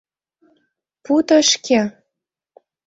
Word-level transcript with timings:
Пу 1.03 1.13
тышке! 1.27 1.81